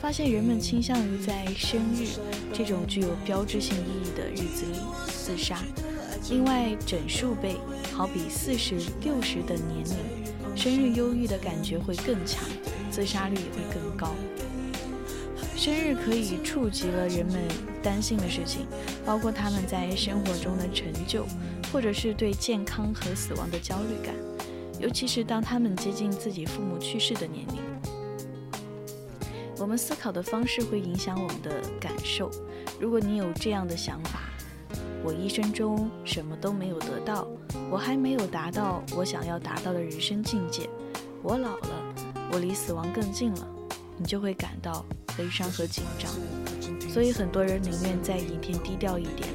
[0.00, 2.06] 发现人们倾向于在生日
[2.50, 5.58] 这种具有标志性意义的日子里自杀。
[6.30, 7.56] 另外，整数倍，
[7.92, 12.42] 好比四十六十等年龄，生日忧郁的感觉会更强，
[12.90, 14.14] 自杀率也会更高。
[15.56, 17.40] 生日可以触及了人们
[17.82, 18.66] 担心的事情，
[19.06, 21.26] 包括他们在生活中的成就，
[21.72, 24.14] 或者是对健康和死亡的焦虑感，
[24.78, 27.56] 尤其是当他们接近自己父母去世的年龄。
[29.58, 31.50] 我们思考的方式会影响我们的
[31.80, 32.30] 感受。
[32.78, 34.20] 如果你有这样的想法，
[35.02, 37.26] 我一生中什么都没有得到，
[37.70, 40.68] 我还没有达到我想要达到的人生境界，
[41.22, 41.94] 我老了，
[42.30, 43.48] 我离死亡更近了，
[43.98, 44.84] 你就会感到
[45.16, 46.10] 悲伤和紧张。
[46.90, 49.28] 所以很多人宁愿在一天低调一点，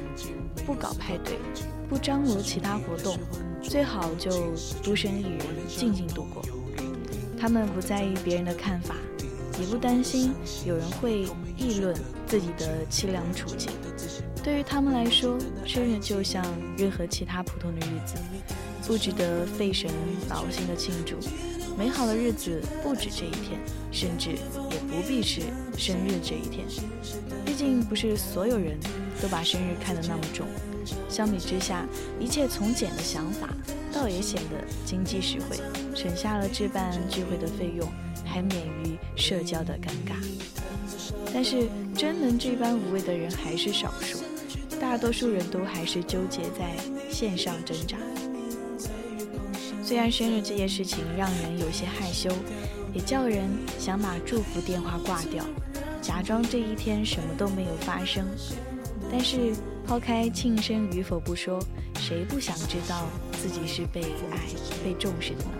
[0.66, 1.38] 不搞派对，
[1.88, 3.18] 不张罗其他活动，
[3.62, 4.30] 最好就
[4.82, 6.42] 独身一人，静静度过。
[7.38, 8.96] 他们不在意别人的看法。
[9.60, 10.32] 也不担心
[10.64, 11.26] 有人会
[11.58, 11.94] 议论
[12.26, 13.70] 自己的凄凉处境。
[14.42, 16.42] 对于他们来说，生日就像
[16.76, 18.14] 任何其他普通的日子，
[18.86, 19.90] 不值得费神
[20.30, 21.16] 劳心的庆祝。
[21.76, 23.58] 美好的日子不止这一天，
[23.90, 25.40] 甚至也不必是
[25.76, 26.66] 生日这一天。
[27.44, 28.78] 毕竟不是所有人
[29.20, 30.46] 都把生日看得那么重。
[31.08, 31.86] 相比之下，
[32.18, 33.48] 一切从简的想法
[33.92, 35.56] 倒也显得经济实惠，
[35.94, 37.88] 省下了置办聚会的费用。
[38.24, 40.14] 还免于社交的尴尬，
[41.34, 44.20] 但是真能这般无畏的人还是少数，
[44.80, 46.74] 大多数人都还是纠结在
[47.10, 47.98] 线上挣扎。
[49.82, 52.30] 虽然生日这件事情让人有些害羞，
[52.94, 55.44] 也叫人想把祝福电话挂掉，
[56.00, 58.24] 假装这一天什么都没有发生，
[59.10, 59.52] 但是
[59.84, 61.60] 抛开庆生与否不说，
[61.98, 64.38] 谁不想知道自己是被爱、
[64.84, 65.50] 被重视的呢？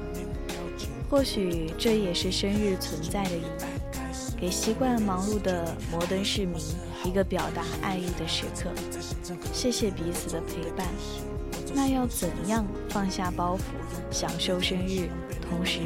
[1.11, 3.69] 或许这也是生日存在的一半，
[4.41, 6.59] 给习惯忙碌的摩登市民
[7.05, 8.71] 一个表达爱意的时刻。
[9.53, 10.87] 谢谢彼此的陪伴。
[11.75, 13.63] 那要怎样放下包袱，
[14.11, 15.09] 享受生日，
[15.41, 15.81] 同时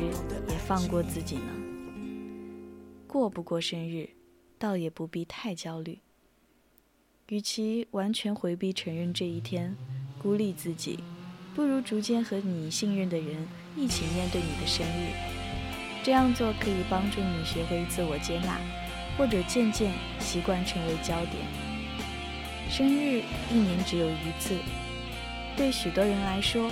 [0.49, 1.53] 也放过自己呢？
[3.07, 4.11] 过不过生日，
[4.59, 6.01] 倒也不必太焦虑。
[7.29, 9.75] 与其完全回避承认这一天，
[10.21, 10.99] 孤立自己，
[11.55, 15.13] 不如逐渐和你信任的人一起面对你的生日。
[16.05, 18.61] 这样做可以帮助你学会自我接纳，
[19.17, 21.37] 或者渐渐习惯成为焦点。
[22.69, 24.55] 生日一年只有一次，
[25.57, 26.71] 对许多人来说，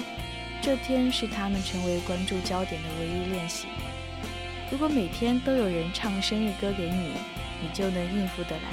[0.61, 3.67] 这天是他们成为关注焦点的唯一练习。
[4.71, 7.13] 如果每天都有人唱生日歌给你，
[7.63, 8.69] 你就能应付得来。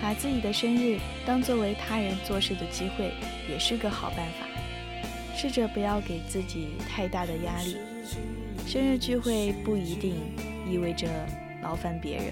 [0.00, 3.12] 把自己的生日当作为他人做事的机会，
[3.48, 4.46] 也是个好办法。
[5.36, 7.76] 试着不要给自己太大的压力。
[8.66, 10.14] 生日聚会不一定
[10.68, 11.06] 意味着
[11.62, 12.24] 劳烦别人，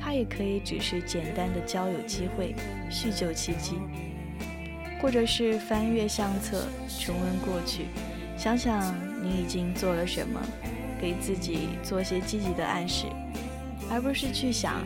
[0.00, 2.54] 它也可以只是简单的交友机会、
[2.90, 3.76] 叙旧契机，
[5.02, 6.64] 或者是翻阅相册，
[7.00, 7.88] 重温过去，
[8.38, 10.40] 想想你已经做了什么，
[10.98, 13.06] 给自己做些积极的暗示，
[13.90, 14.80] 而不是去想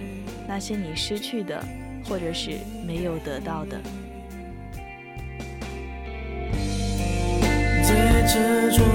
[0.49, 1.63] 那些你失去的。
[2.09, 2.53] 或者是
[2.87, 3.81] 没有得到的。
[7.83, 8.89] 在车窗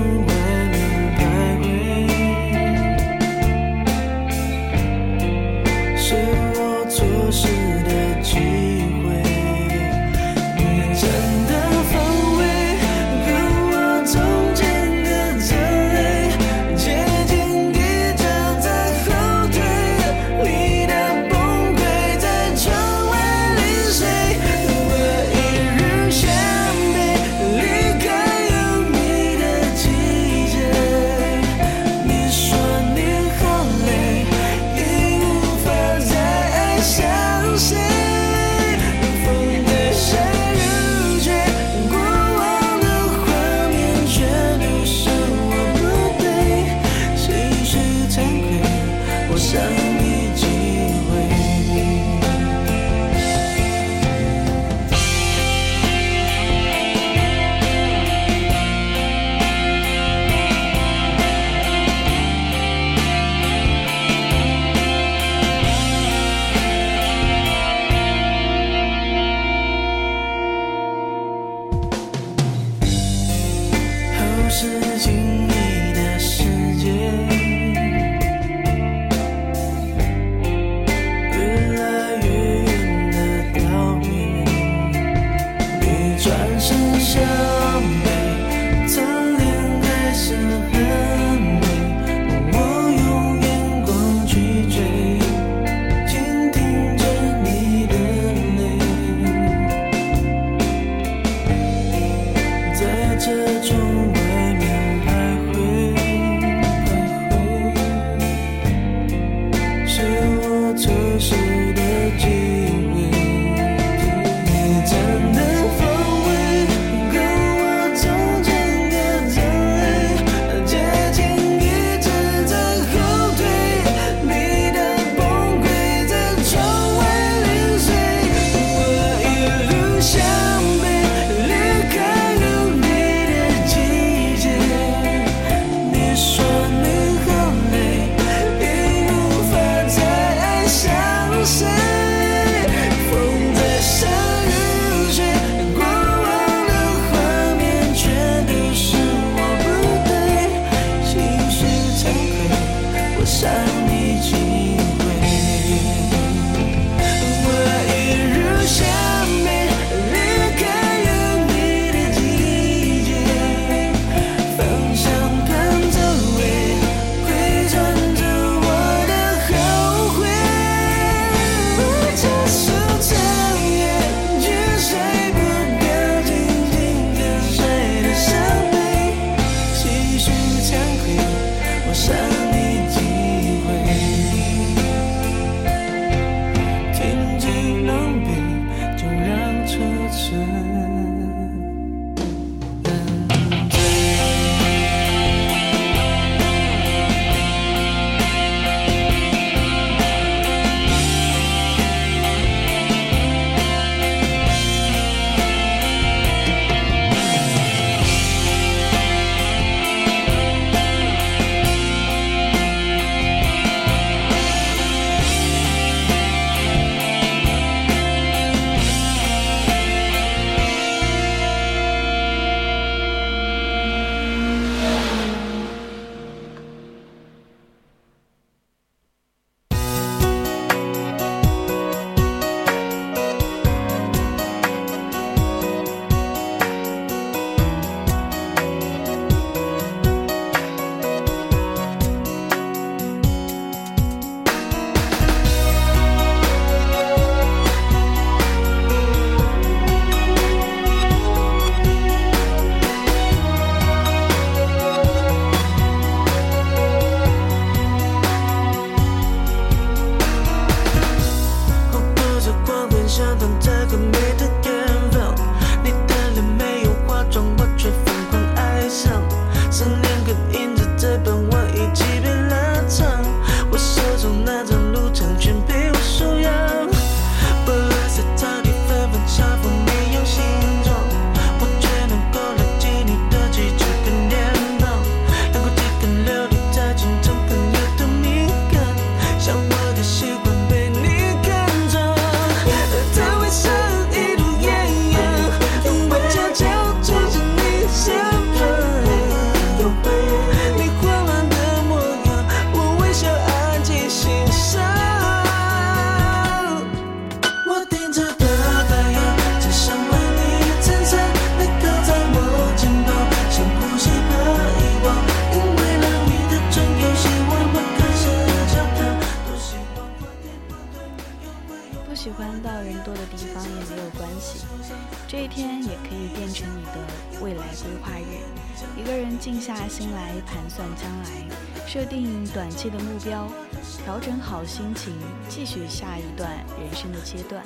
[337.31, 337.63] 阶段。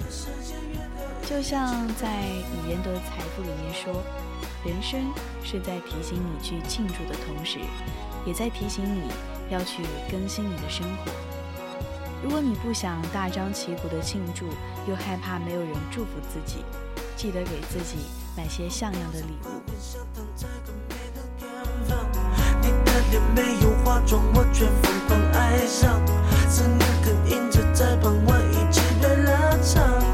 [1.28, 4.04] 就像在《语言的财富》里面说，
[4.64, 5.12] 人生
[5.44, 7.58] 是在提醒你去庆祝的同时，
[8.26, 9.10] 也在提醒你
[9.50, 11.12] 要去更新你的生活。
[12.24, 14.46] 如果你不想大张旗鼓的庆祝，
[14.88, 16.64] 又害怕没有人祝福自己，
[17.16, 18.06] 记得给自己
[18.38, 19.50] 买些像样的礼物。
[29.66, 30.05] 你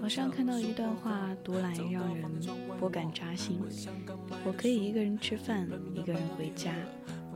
[0.00, 2.24] 网上看到一段话，读来让人
[2.78, 3.60] 颇感扎心。
[4.44, 6.72] 我可以一个人吃饭，一个人回家，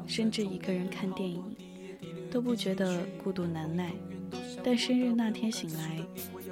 [0.06, 1.42] 甚至一个人看电影，
[2.30, 3.90] 都不觉得孤独难耐。
[4.62, 5.98] 但生日那天醒来，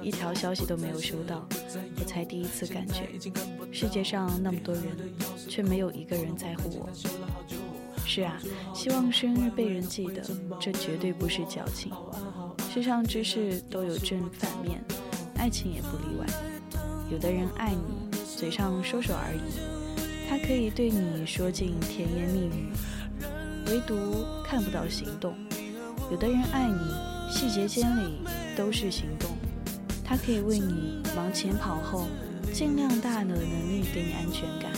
[0.01, 1.47] 一条消息都没有收到，
[1.99, 3.07] 我才第一次感觉，
[3.71, 4.83] 世界上那么多人，
[5.47, 6.89] 却没有一个人在乎我。
[8.05, 8.37] 是啊，
[8.73, 10.21] 希望生日被人记得，
[10.59, 11.93] 这绝对不是矫情。
[12.73, 14.83] 世上之事都有正反面，
[15.39, 16.25] 爱情也不例外。
[17.09, 22.69] 有的人爱你，嘴上说说而已，他可以对你说尽甜言蜜语，
[23.67, 25.33] 唯独看不到行动。
[26.11, 28.19] 有的人爱你，细节间里
[28.55, 29.31] 都是行动，
[30.03, 32.05] 他可以为你忙前跑后，
[32.53, 34.71] 尽量大的能力给你安全感。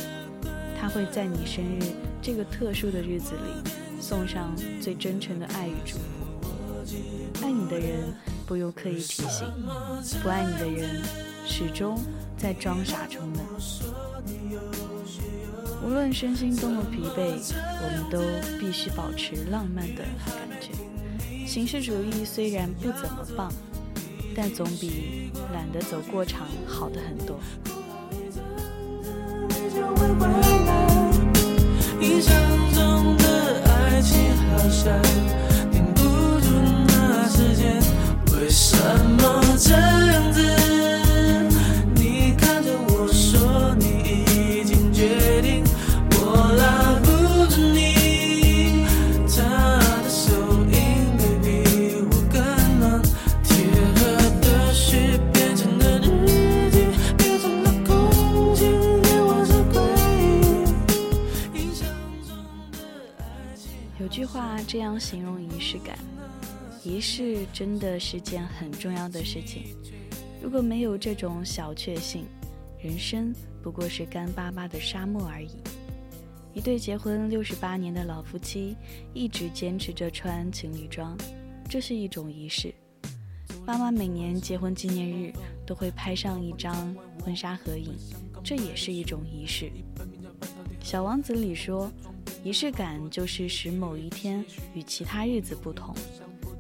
[0.80, 6.03] 他会在你生日这个特殊的日子里，送上最真诚的爱与祝福。
[7.43, 8.14] 爱你的人
[8.52, 9.47] 不用刻意提醒，
[10.22, 11.02] 不爱你的人
[11.47, 11.97] 始终
[12.38, 13.45] 在装傻充愣。
[15.82, 18.20] 无论身心多么疲惫，我们都
[18.60, 20.72] 必须保持浪漫的感觉。
[21.47, 23.49] 形式主义虽然不怎么棒，
[24.36, 27.39] 但总比懒得走过场好的很多。
[64.68, 65.97] 这样形容仪式感：
[66.84, 69.76] 仪式真的是件很重要的事情。
[70.41, 72.26] 如果没有这种小确幸，
[72.80, 75.57] 人生不过是干巴巴的沙漠而已。
[76.53, 78.76] 一对结婚六十八年的老夫妻
[79.14, 81.18] 一直坚持着穿情侣装，
[81.70, 82.74] 这是一种仪式。
[83.66, 85.32] 妈妈每年结婚纪念日
[85.66, 87.95] 都会拍上一张婚纱合影，
[88.43, 89.72] 这也是一种仪式。
[90.84, 91.89] 小王子里说，
[92.43, 95.93] 仪式感就是使某一天与其他日子不同，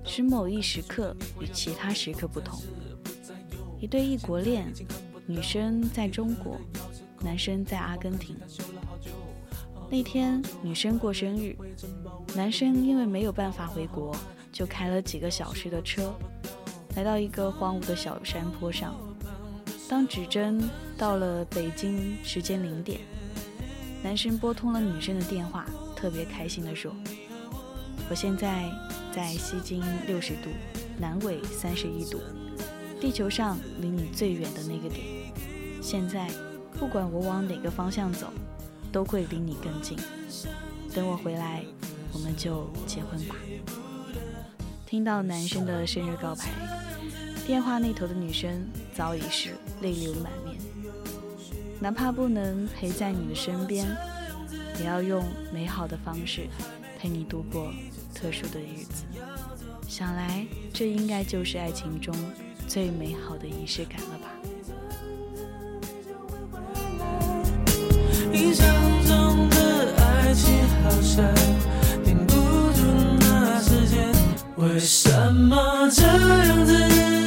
[0.05, 2.61] 使某一时刻与其他时刻不同。
[3.79, 4.71] 一对异国恋，
[5.25, 6.59] 女生在中国，
[7.21, 8.37] 男生在阿根廷。
[9.89, 11.55] 那天女生过生日，
[12.35, 14.15] 男生因为没有办法回国，
[14.51, 16.13] 就开了几个小时的车，
[16.95, 18.95] 来到一个荒芜的小山坡上。
[19.89, 20.61] 当指针
[20.95, 23.01] 到了北京时间零点，
[24.03, 26.93] 男生拨通了女生的电话，特别开心地说
[28.09, 28.69] ：“我现在
[29.11, 30.49] 在西经六十度，
[30.99, 32.19] 南纬三十一度，
[32.99, 35.05] 地球上离你最远的那个点。
[35.81, 36.29] 现在，
[36.79, 38.31] 不管我往哪个方向走。”
[38.93, 39.97] 都会离你更近。
[40.93, 41.63] 等我回来，
[42.11, 43.37] 我们就结婚吧。
[44.85, 46.49] 听到男生的生日告白，
[47.47, 50.59] 电话那头的女生早已是泪流满面。
[51.81, 53.87] 哪怕不能陪在你的身边，
[54.79, 56.47] 也要用美好的方式
[56.99, 57.73] 陪你度过
[58.13, 59.03] 特殊的日子。
[59.87, 62.15] 想来，这应该就是爱情中
[62.67, 64.31] 最美好的仪式感了吧。
[68.31, 68.67] 印象
[69.07, 70.53] 中的爱情
[70.83, 71.25] 好像
[72.05, 72.35] 停不
[72.73, 72.85] 住
[73.21, 74.13] 那时间，
[74.55, 77.20] 为什么这样子？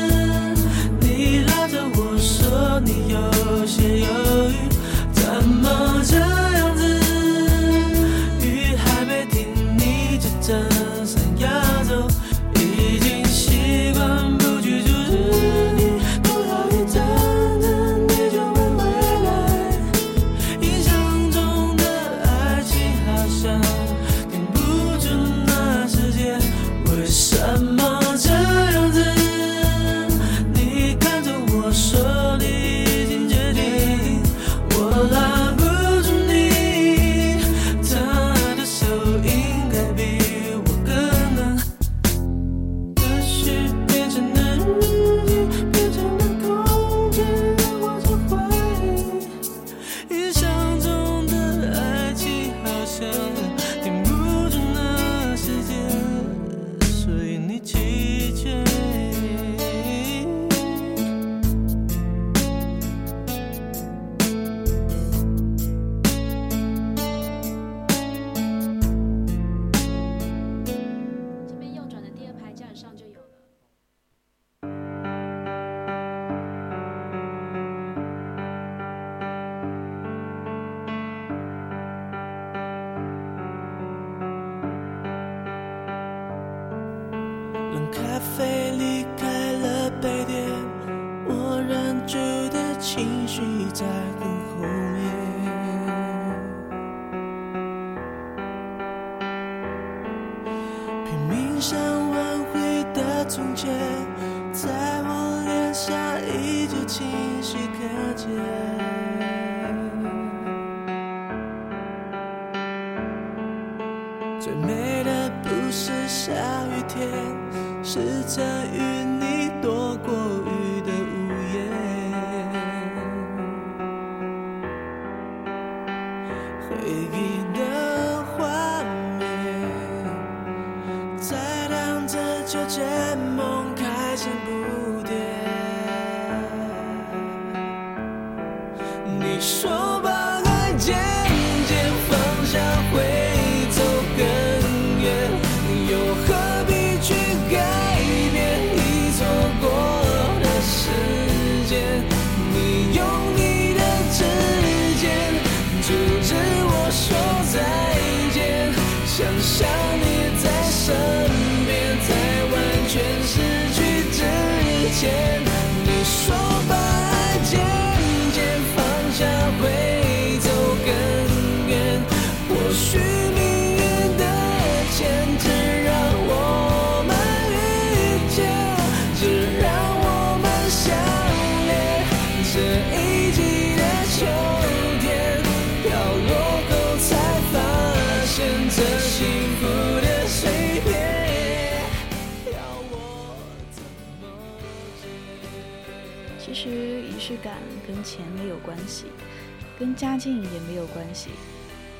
[199.94, 201.30] 家境也没有关系，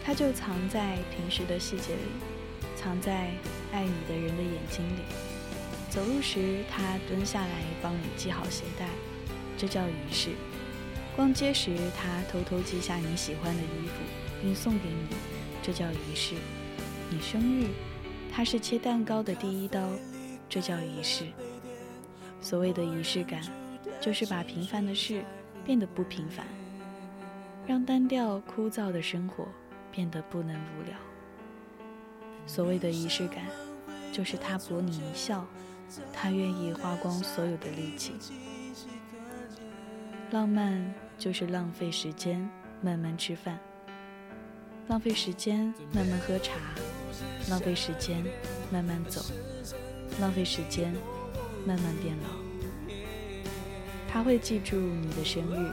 [0.04, 2.00] 它就藏在平时的细节里，
[2.76, 3.30] 藏在
[3.72, 5.00] 爱你的人的眼睛里。
[5.88, 8.88] 走路时，他蹲下来帮你系好鞋带，
[9.56, 10.30] 这叫仪式；
[11.14, 13.94] 逛街时，他偷偷记下你喜欢的衣服
[14.42, 15.16] 并送给你，
[15.62, 16.34] 这叫仪式；
[17.08, 17.68] 你生日，
[18.32, 19.88] 他是切蛋糕的第一刀，
[20.48, 21.24] 这叫仪式。
[22.40, 23.40] 所谓的仪式感。
[24.00, 25.24] 就是把平凡的事
[25.64, 26.44] 变得不平凡，
[27.66, 29.48] 让单调枯燥的生活
[29.90, 30.96] 变得不能无聊。
[32.46, 33.44] 所谓的仪式感，
[34.12, 35.46] 就是他博你一笑，
[36.12, 38.12] 他愿意花光所有的力气。
[40.30, 42.46] 浪漫就是浪费时间
[42.82, 43.58] 慢慢吃饭，
[44.88, 46.54] 浪费时间慢慢喝茶，
[47.48, 48.22] 浪费时间
[48.70, 49.22] 慢慢走，
[50.20, 50.92] 浪费时间
[51.64, 52.28] 慢慢变老。
[54.12, 55.72] 他会记住你的生日，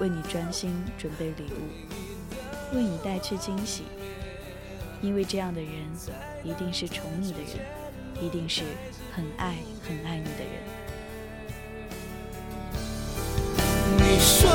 [0.00, 3.84] 为你专心准备礼物，为你带去惊喜。
[5.02, 5.70] 因为这样的人，
[6.42, 7.64] 一定是宠你的人，
[8.20, 8.62] 一定是
[9.14, 9.56] 很爱
[9.86, 10.62] 很爱你的人。
[13.98, 14.50] 你说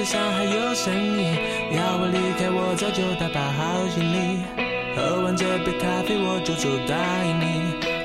[0.00, 1.36] 安静，中至少还有声音。
[1.76, 4.16] 要我离开，我早就打包好行李。
[4.96, 7.44] 喝完这杯咖啡，我就走答应你。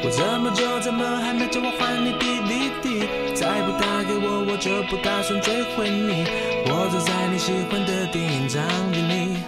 [0.04, 3.08] 我这么久，怎么还没叫我还你 DVD？
[3.34, 6.28] 再不打给我，我就不打算追回你。
[6.68, 8.62] 我坐在你喜欢的电影场
[8.94, 9.40] 景里，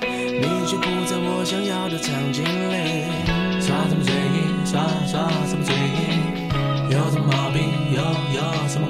[0.41, 3.05] 你却不在我想要的场景里。
[3.61, 4.65] 耍什么嘴硬？
[4.65, 6.49] 耍耍什么嘴硬？
[6.89, 7.61] 有什么毛病？
[7.93, 8.01] 有
[8.33, 8.87] 有什么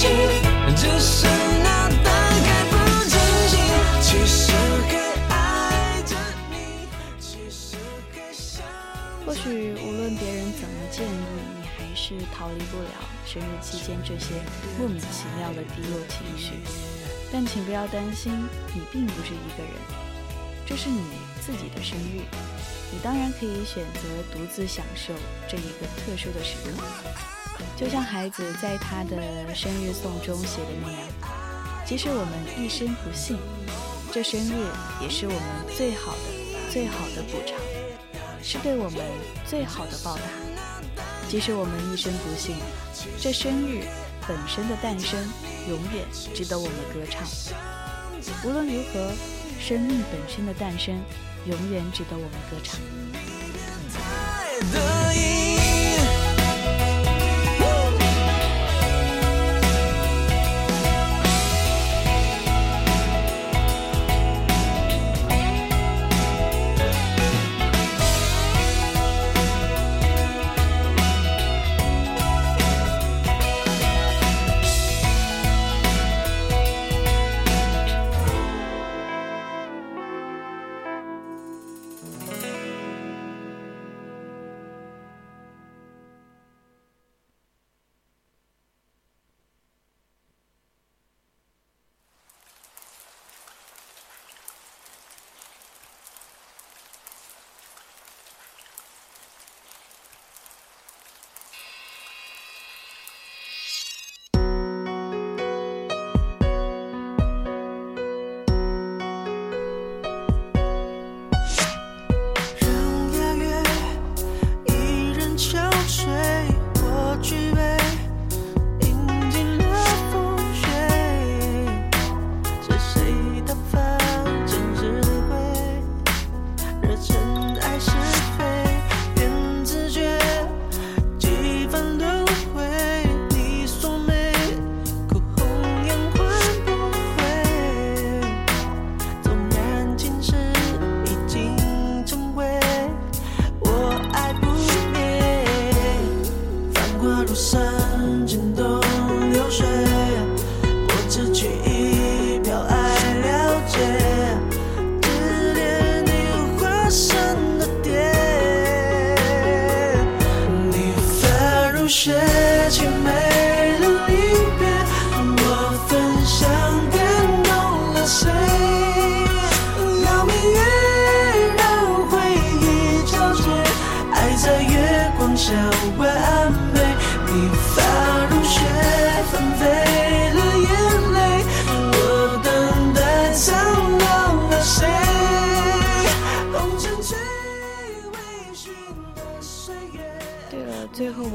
[0.00, 0.06] 或
[9.34, 11.10] 许无论别人怎么建议，
[11.54, 12.88] 你还是逃离不了
[13.26, 14.40] 生日期间这些
[14.78, 16.52] 莫名其妙的低落情绪。
[17.30, 18.32] 但请不要担心，
[18.74, 19.72] 你并不是一个人，
[20.66, 21.02] 这是你
[21.44, 22.24] 自己的生日，
[22.90, 24.00] 你当然可以选择
[24.32, 25.12] 独自享受
[25.46, 26.70] 这一个特殊的时刻。
[27.80, 31.00] 就像孩子在他的生日颂中写的那样，
[31.86, 33.38] 即使我们一生不幸，
[34.12, 34.66] 这生日
[35.00, 35.40] 也是我们
[35.74, 36.18] 最好的、
[36.70, 37.56] 最好的补偿，
[38.42, 39.00] 是对我们
[39.46, 40.24] 最好的报答。
[41.26, 42.56] 即使我们一生不幸，
[43.18, 43.86] 这生日
[44.28, 45.18] 本身的诞生
[45.66, 46.04] 永远
[46.34, 47.26] 值得我们歌唱。
[48.44, 49.10] 无论如何，
[49.58, 50.94] 生命本身的诞生
[51.46, 52.78] 永远值得我们歌唱。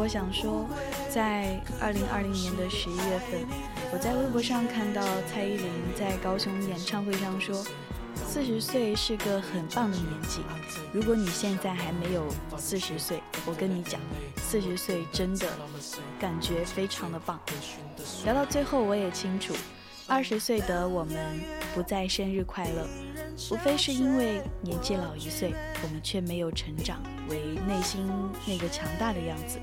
[0.06, 0.68] 我想说，
[1.10, 3.44] 在二零二零年的十一月份，
[3.91, 5.68] 我在微博上看到蔡依林
[5.98, 7.65] 在高雄演唱会上说，
[8.23, 10.41] 四十岁是个很棒的年纪。
[10.94, 13.99] 如果你现在还没有四十岁，我跟你讲，
[14.38, 15.48] 四十岁真的
[16.19, 17.40] 感觉非常的棒。
[18.26, 19.56] 聊到最后，我也清楚，
[20.06, 21.18] 二十岁的我们
[21.73, 22.88] 不再生日快乐，
[23.49, 28.07] 无非是因为年纪老一岁，我们却没有成长为内心
[28.45, 29.57] 那个强大的样子，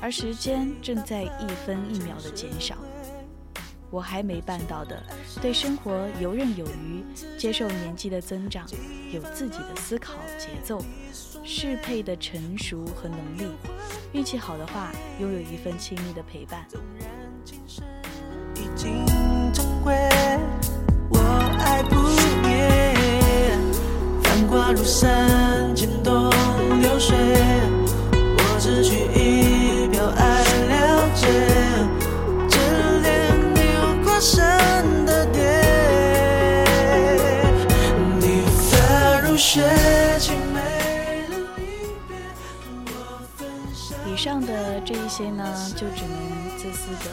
[0.00, 2.74] 而时间正在一分一秒的减少。
[3.90, 5.02] 我还没办到的，
[5.40, 7.02] 对生活游刃有余，
[7.38, 8.66] 接受年纪的增长，
[9.10, 10.84] 有自己的思考节奏，
[11.42, 13.50] 适配的成熟和能力。
[14.12, 16.66] 运气好的话，拥有一份亲密的陪伴。
[21.10, 21.18] 我
[21.58, 21.96] 爱不
[22.46, 22.68] 灭。
[24.22, 26.30] 繁华如山，渐动
[26.82, 27.16] 流水，
[28.12, 29.37] 我只取一
[39.38, 39.62] 雪，
[40.18, 40.60] 凄美，
[44.04, 47.12] 以上的这一些呢，就只能自私的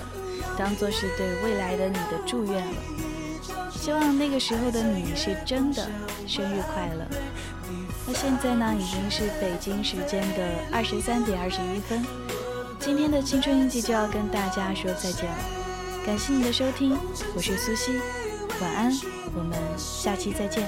[0.58, 2.74] 当做是对未来的你的祝愿了。
[3.72, 5.88] 希望那个时候的你是真的
[6.26, 7.06] 生日快乐。
[8.08, 12.04] 那现在呢，已经是北京时间的二十三点二十一分。
[12.80, 15.38] 今天的青春印记就要跟大家说再见了，
[16.04, 16.98] 感谢你的收听，
[17.36, 18.00] 我是苏西，
[18.62, 18.92] 晚安，
[19.36, 20.68] 我们下期再见。